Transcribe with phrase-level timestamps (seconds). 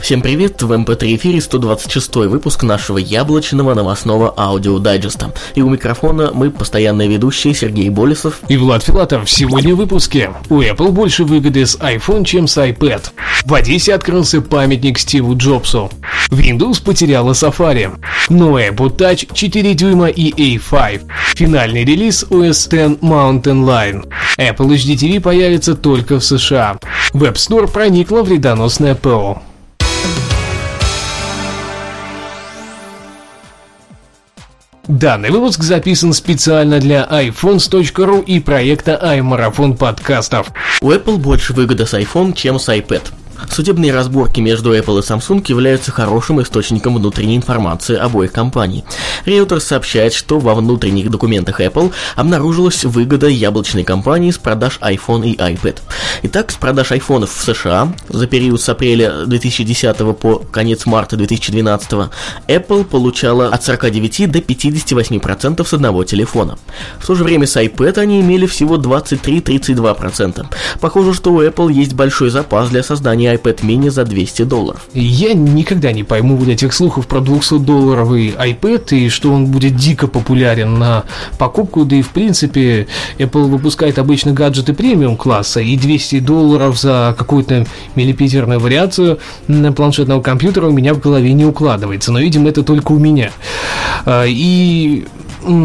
[0.00, 5.32] Всем привет, в МП3 эфире 126 выпуск нашего яблочного новостного аудиодайджеста.
[5.54, 9.28] И у микрофона мы постоянные ведущие Сергей Болесов и Влад Филатов.
[9.28, 10.30] Сегодня в выпуске.
[10.48, 13.10] У Apple больше выгоды с iPhone, чем с iPad.
[13.44, 15.90] В Одессе открылся памятник Стиву Джобсу.
[16.30, 17.90] Windows потеряла Safari.
[18.28, 21.02] Новый Apple Touch 4 дюйма и A5.
[21.34, 24.08] Финальный релиз OS X Mountain Lion.
[24.38, 26.78] Apple HD TV появится только в США.
[27.12, 29.42] В App проникла вредоносная ПО.
[34.88, 40.50] Данный выпуск записан специально для iPhones.ru и проекта iMarathon подкастов.
[40.80, 43.02] У Apple больше выгода с iPhone, чем с iPad.
[43.50, 48.84] Судебные разборки между Apple и Samsung являются хорошим источником внутренней информации обоих компаний.
[49.24, 55.36] Reuters сообщает, что во внутренних документах Apple обнаружилась выгода яблочной компании с продаж iPhone и
[55.36, 55.78] iPad.
[56.22, 62.10] Итак, с продаж iPhone в США за период с апреля 2010 по конец марта 2012
[62.48, 66.58] Apple получала от 49 до 58% с одного телефона.
[66.98, 70.46] В то же время с iPad они имели всего 23-32%.
[70.80, 74.88] Похоже, что у Apple есть большой запас для создания iPad mini за 200 долларов.
[74.94, 80.06] Я никогда не пойму вот этих слухов про 200-долларовый iPad и что он будет дико
[80.06, 81.04] популярен на
[81.38, 82.86] покупку, да и в принципе
[83.18, 89.18] Apple выпускает обычно гаджеты премиум класса и 200 долларов за какую-то миллипитерную вариацию
[89.76, 93.30] планшетного компьютера у меня в голове не укладывается, но видимо это только у меня.
[94.04, 95.06] А, и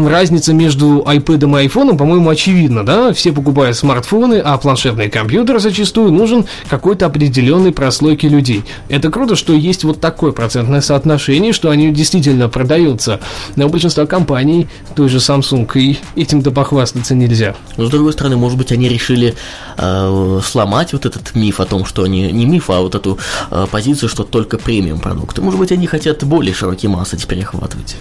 [0.08, 3.12] разница между iPad и iPhone, по-моему, очевидна, да?
[3.12, 8.64] Все покупают смартфоны, а планшетный компьютер зачастую нужен какой-то определенной прослойке людей.
[8.88, 13.20] Это круто, что есть вот такое процентное соотношение, что они действительно продаются.
[13.56, 17.54] Но у большинства компаний, той же Samsung, и этим-то похвастаться нельзя.
[17.76, 19.34] С другой стороны, может быть, они решили
[19.76, 23.18] э, сломать вот этот миф о том, что они не миф, а вот эту
[23.50, 25.42] э, позицию, что только премиум продукты.
[25.42, 27.96] Может быть, они хотят более широкие массы теперь охватывать.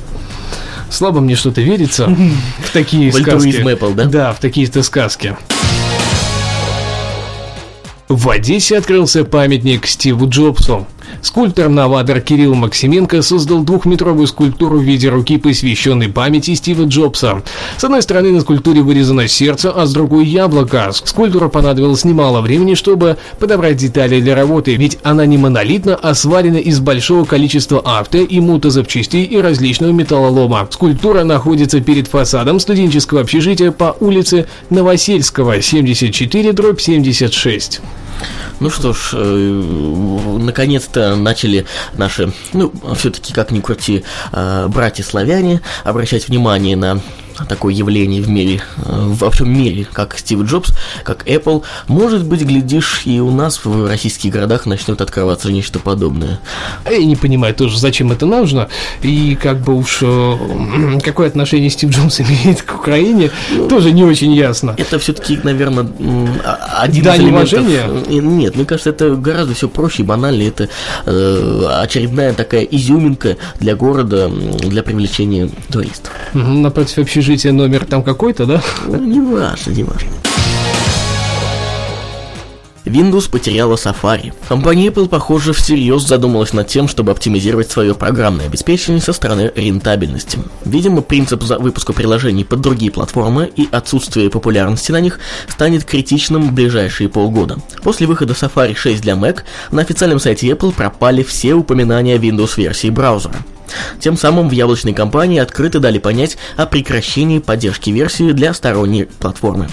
[0.89, 3.49] Слабо мне что-то верится в такие сказки.
[3.49, 4.05] Apple, да?
[4.05, 5.35] Да, в такие-то сказки.
[8.09, 10.85] В Одессе открылся памятник Стиву Джобсу.
[11.21, 17.43] Скульптор-новатор Кирилл Максименко создал двухметровую скульптуру в виде руки, посвященной памяти Стива Джобса.
[17.77, 20.91] С одной стороны на скульптуре вырезано сердце, а с другой яблоко.
[20.91, 26.57] Скульптуру понадобилось немало времени, чтобы подобрать детали для работы, ведь она не монолитна, а сварена
[26.57, 30.67] из большого количества авто и мотозапчастей и различного металлолома.
[30.69, 37.81] Скульптура находится перед фасадом студенческого общежития по улице Новосельского, 74 дробь 76.
[38.59, 46.27] Ну что ж, э, наконец-то начали наши, ну, все-таки как ни крути, э, братья-славяне обращать
[46.27, 47.01] внимание на
[47.47, 50.73] такое явление в мире, э, во всем мире, как Стив Джобс,
[51.03, 51.63] как Apple.
[51.87, 56.39] Может быть, глядишь, и у нас в российских городах начнет открываться нечто подобное.
[56.89, 58.69] Я не понимаю тоже, зачем это нужно,
[59.01, 64.03] и как бы уж э, какое отношение Стив Джобс имеет к Украине, ну, тоже не
[64.03, 64.75] очень ясно.
[64.77, 65.87] Это все-таки, наверное,
[66.77, 67.53] один да, из элементов...
[67.53, 68.21] Уважения?
[68.21, 70.43] Нет, мне кажется, это гораздо все проще и банально.
[70.43, 70.69] Это
[71.05, 76.11] э, очередная такая изюминка для города, для привлечения туристов.
[76.33, 78.61] Напротив общежития общежитие номер там какой-то, да?
[78.85, 80.09] Ну, не важно, не важно.
[82.83, 84.33] Windows потеряла Safari.
[84.49, 90.37] Компания Apple, похоже, всерьез задумалась над тем, чтобы оптимизировать свое программное обеспечение со стороны рентабельности.
[90.65, 96.51] Видимо, принцип выпуска приложений под другие платформы и отсутствие популярности на них станет критичным в
[96.51, 97.57] ближайшие полгода.
[97.83, 103.37] После выхода Safari 6 для Mac на официальном сайте Apple пропали все упоминания Windows-версии браузера.
[103.99, 109.69] Тем самым в яблочной компании открыто дали понять о прекращении поддержки версии для сторонней платформы.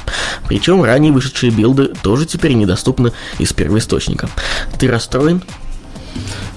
[0.49, 4.29] Причем ранее вышедшие билды тоже теперь недоступны из первоисточника.
[4.79, 5.43] Ты расстроен?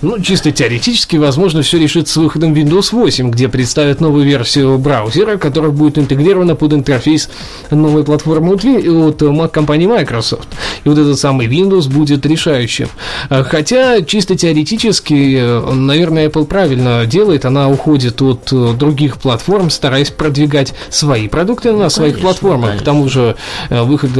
[0.03, 5.37] Ну, чисто теоретически, возможно, все решится с выходом Windows 8, где представят новую версию браузера,
[5.37, 7.29] которая будет интегрирована под интерфейс
[7.71, 10.49] новой платформы от Mac компании Microsoft.
[10.83, 12.89] И вот этот самый Windows будет решающим.
[13.29, 20.09] А, хотя, чисто теоретически, наверное, Apple правильно делает, она уходит от э, других платформ, стараясь
[20.09, 22.69] продвигать свои продукты на ну, своих конечно, платформах.
[22.71, 22.83] Конечно.
[22.83, 23.35] К тому же,
[23.69, 24.11] э, выход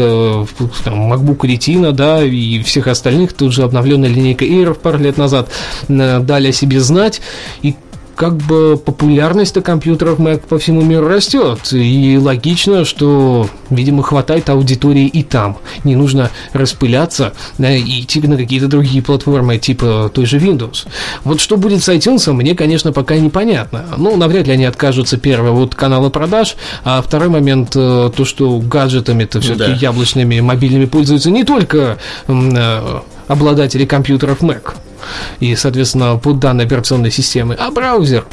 [0.86, 5.50] там, MacBook Retina, да, и всех остальных, тут же обновленная линейка Air пару лет назад–
[5.73, 7.22] Э, дали о себе знать.
[7.62, 7.76] И
[8.16, 11.60] как бы популярность компьютеров Mac по всему миру растет.
[11.72, 15.58] И логично, что, видимо, хватает аудитории и там.
[15.84, 20.86] Не нужно распыляться да, и идти на какие-то другие платформы, типа той же Windows.
[21.24, 23.86] Вот что будет с iTunes, мне, конечно, пока непонятно.
[23.98, 28.60] Ну, навряд ли они откажутся, первое, от канала продаж, а второй момент, э, то, что
[28.60, 29.78] гаджетами-то все-таки Да.
[29.78, 31.98] яблочными, мобильными пользуются не только
[32.28, 34.76] э, обладатели компьютеров Mac
[35.40, 38.26] и, соответственно, под данной операционной системы, а браузер.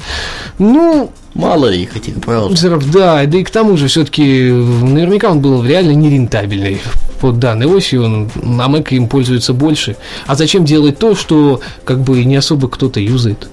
[0.58, 2.48] Ну, Мало ли их этих браузеров.
[2.48, 6.80] браузеров, да, да и к тому же все-таки наверняка он был реально нерентабельный
[7.20, 9.96] под данной осью, он, на Mac им пользуется больше.
[10.26, 13.48] А зачем делать то, что как бы не особо кто-то юзает?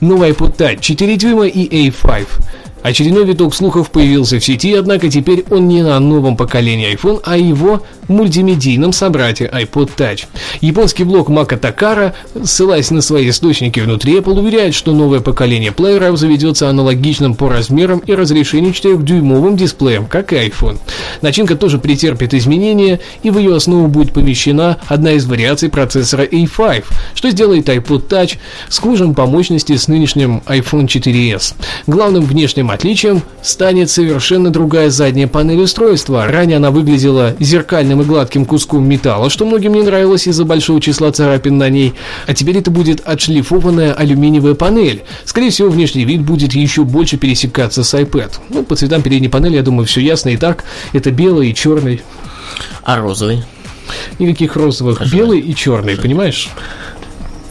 [0.00, 2.26] Новый iPod Touch 4 дюйма и A5.
[2.84, 7.38] Очередной виток слухов появился в сети, однако теперь он не на новом поколении iPhone, а
[7.38, 10.26] его мультимедийном собрате iPod Touch.
[10.60, 16.18] Японский блог Мака Такара, ссылаясь на свои источники внутри Apple, уверяет, что новое поколение плееров
[16.18, 20.76] заведется аналогичным по размерам и разрешению 4-дюймовым дисплеем, как и iPhone.
[21.22, 26.84] Начинка тоже претерпит изменения, и в ее основу будет помещена одна из вариаций процессора A5,
[27.14, 28.36] что сделает iPod Touch
[28.68, 31.54] схожим по мощности с нынешним iPhone 4s.
[31.86, 36.26] Главным внешним отличием станет совершенно другая задняя панель устройства.
[36.26, 41.12] Ранее она выглядела зеркальным и гладким куском металла, что многим не нравилось из-за большого числа
[41.12, 41.94] царапин на ней,
[42.26, 45.02] а теперь это будет отшлифованная алюминиевая панель.
[45.24, 48.32] Скорее всего, внешний вид будет еще больше пересекаться с iPad.
[48.50, 50.64] Ну, по цветам передней панели, я думаю, все ясно и так.
[50.92, 52.02] Это белый и черный.
[52.82, 53.42] А розовый?
[54.18, 55.10] Никаких розовых.
[55.12, 56.50] Белый и черный, понимаешь?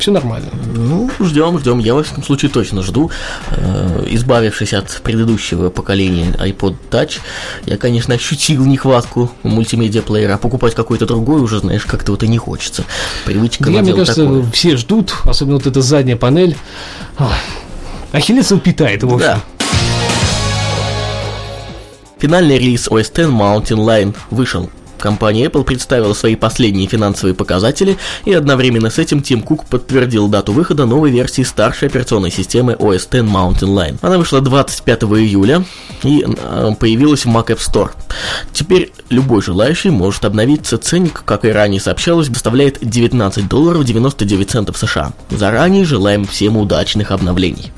[0.04, 0.50] Все нормально.
[0.76, 1.80] Ну, ждем, ждем.
[1.80, 3.10] Я, во всяком случае, точно жду.
[3.52, 7.20] Э, Избавившись от предыдущего поколения iPod Touch,
[7.66, 12.38] я, конечно, ощутил нехватку мультимедиа-плеера, а покупать какой-то другой уже, знаешь, как-то вот и не
[12.38, 12.84] хочется.
[13.24, 14.44] Привычка я, мне кажется, такое.
[14.52, 16.58] все ждут, особенно вот эта задняя панель.
[18.12, 19.20] Ахиллесов питает, в общем.
[19.20, 19.42] Да.
[22.20, 24.70] Финальный релиз OS X Mountain Lion вышел.
[25.04, 30.54] Компания Apple представила свои последние финансовые показатели, и одновременно с этим Тим Кук подтвердил дату
[30.54, 33.98] выхода новой версии старшей операционной системы OS X Mountain Lion.
[34.02, 35.66] Она вышла 25 июля
[36.04, 37.92] и э, появилась в Mac App Store.
[38.54, 40.78] Теперь любой желающий может обновиться.
[40.78, 45.12] Ценник, как и ранее сообщалось, доставляет 19 долларов 99 центов США.
[45.30, 47.74] Заранее желаем всем удачных обновлений.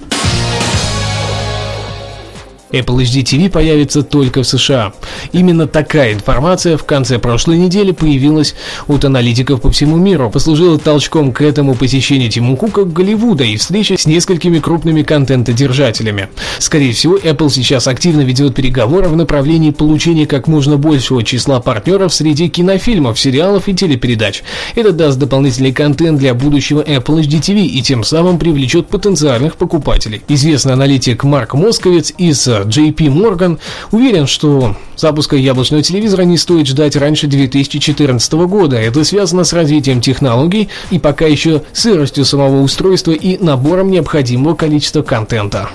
[2.76, 4.94] Apple HD TV появится только в США.
[5.32, 8.56] Именно такая информация в конце прошлой недели появилась
[8.88, 10.30] от аналитиков по всему миру.
[10.30, 16.30] Послужила толчком к этому посещение Тиму Кука Голливуда и встреча с несколькими крупными контентодержателями.
[16.60, 22.14] Скорее всего, Apple сейчас активно ведет переговоры в направлении получения как можно большего числа партнеров
[22.14, 24.44] среди кинофильмов, сериалов и телепередач.
[24.76, 30.22] Это даст дополнительный контент для будущего Apple HD TV и тем самым привлечет потенциальных покупателей.
[30.28, 33.60] Известный аналитик Марк Московец из JP Morgan
[33.92, 38.78] уверен, что запуска яблочного телевизора не стоит ждать раньше 2014 года.
[38.78, 45.02] Это связано с развитием технологий и пока еще сыростью самого устройства и набором необходимого количества
[45.02, 45.70] контента.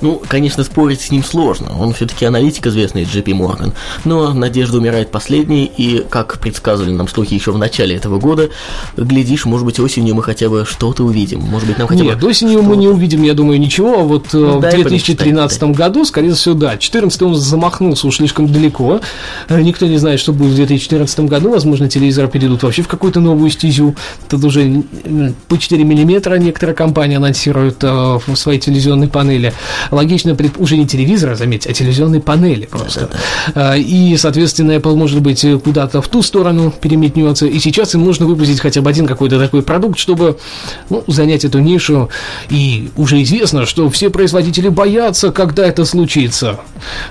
[0.00, 1.78] Ну, конечно, спорить с ним сложно.
[1.78, 3.72] Он все-таки аналитик известный JP Morgan.
[4.04, 8.50] Но надежда умирает последней, и, как предсказывали нам слухи еще в начале этого года,
[8.96, 11.40] глядишь, может быть, осенью мы хотя бы что-то увидим.
[11.40, 12.28] Может быть, нам хотя Нет, бы...
[12.28, 14.00] осенью мы не увидим, я думаю, ничего.
[14.00, 16.76] А вот э, Ну, в дай 2013 году, скорее всего, да.
[16.76, 19.00] 14 он замахнулся уж слишком далеко.
[19.48, 21.50] Э, Никто не знает, что будет в 2014 году.
[21.50, 23.94] Возможно, телевизоры перейдут вообще в какую-то новую стезю.
[24.28, 24.82] Тут уже
[25.48, 29.52] по 4 миллиметра некоторые компании анонсируют э, в своей телевизионной панели.
[29.90, 33.10] Логично, уже не телевизора, заметьте, а телевизионной панели просто.
[33.54, 37.46] Э, И, соответственно, Apple, может быть, куда-то в ту сторону переметнется.
[37.46, 40.38] И сейчас им нужно выпустить хотя бы один какой-то такой продукт, чтобы
[40.90, 42.08] ну, занять эту нишу.
[42.50, 46.11] И уже известно, что все производители боятся, когда это случится.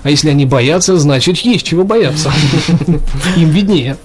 [0.03, 2.31] А если они боятся, значит есть чего бояться.
[3.37, 3.97] Им виднее.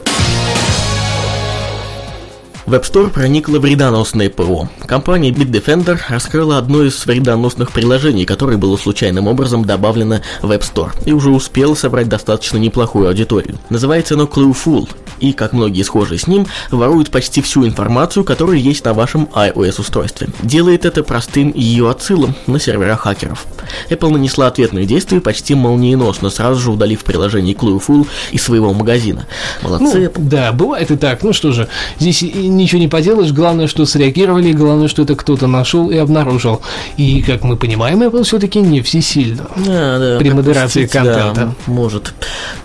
[2.66, 4.68] В App Store проникло вредоносное ПО.
[4.86, 10.90] Компания Bitdefender раскрыла одно из вредоносных приложений, которое было случайным образом добавлено в App Store,
[11.04, 13.56] и уже успело собрать достаточно неплохую аудиторию.
[13.70, 14.88] Называется оно Clueful,
[15.20, 20.28] и, как многие схожие с ним, ворует почти всю информацию, которая есть на вашем iOS-устройстве.
[20.42, 23.46] Делает это простым ее отсылом на сервера хакеров.
[23.90, 29.26] Apple нанесла ответные действия почти молниеносно, сразу же удалив приложение Clueful из своего магазина.
[29.62, 30.28] Молодцы, Ну, Apple.
[30.28, 31.22] да, бывает и так.
[31.22, 31.68] Ну что же,
[31.98, 33.32] здесь ничего не поделаешь.
[33.32, 36.60] Главное, что среагировали, главное, что это кто-то нашел и обнаружил.
[36.96, 39.46] И, как мы понимаем, Apple все-таки не всесильно.
[39.56, 41.54] Да, да, При модерации пустить, да, контента.
[41.66, 42.14] может,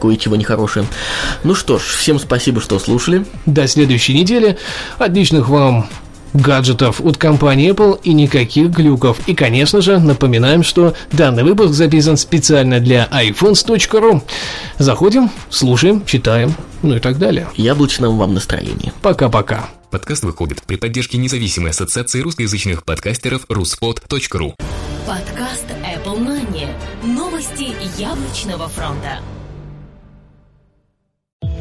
[0.02, 0.86] кое-чего нехорошее.
[1.44, 3.26] Ну что ж, всем спасибо, что слушали.
[3.46, 4.58] До следующей недели.
[4.98, 5.88] Отличных вам
[6.34, 9.20] гаджетов от компании Apple и никаких глюков.
[9.28, 14.22] И, конечно же, напоминаем, что данный выпуск записан специально для iPhones.ru.
[14.78, 17.48] Заходим, слушаем, читаем, ну и так далее.
[17.56, 18.94] Яблочном вам настроении.
[19.02, 19.70] Пока-пока.
[19.90, 24.54] Подкаст выходит при поддержке независимой ассоциации русскоязычных подкастеров ruspod.ru
[25.06, 26.68] Подкаст Apple Money.
[27.04, 29.20] Новости яблочного фронта.